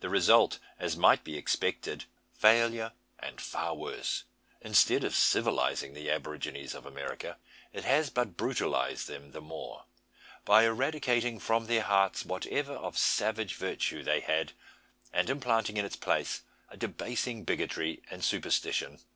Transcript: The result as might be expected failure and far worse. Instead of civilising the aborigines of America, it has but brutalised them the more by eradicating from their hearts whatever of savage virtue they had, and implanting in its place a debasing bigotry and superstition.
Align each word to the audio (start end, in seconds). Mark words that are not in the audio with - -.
The 0.00 0.08
result 0.08 0.58
as 0.80 0.96
might 0.96 1.22
be 1.22 1.36
expected 1.36 2.04
failure 2.32 2.90
and 3.20 3.40
far 3.40 3.72
worse. 3.76 4.24
Instead 4.60 5.04
of 5.04 5.14
civilising 5.14 5.94
the 5.94 6.10
aborigines 6.10 6.74
of 6.74 6.86
America, 6.86 7.38
it 7.72 7.84
has 7.84 8.10
but 8.10 8.36
brutalised 8.36 9.06
them 9.06 9.30
the 9.30 9.40
more 9.40 9.84
by 10.44 10.64
eradicating 10.64 11.38
from 11.38 11.66
their 11.66 11.82
hearts 11.82 12.24
whatever 12.26 12.72
of 12.74 12.98
savage 12.98 13.54
virtue 13.54 14.02
they 14.02 14.18
had, 14.18 14.50
and 15.12 15.30
implanting 15.30 15.76
in 15.76 15.84
its 15.84 15.94
place 15.94 16.42
a 16.68 16.76
debasing 16.76 17.44
bigotry 17.44 18.02
and 18.10 18.24
superstition. 18.24 18.98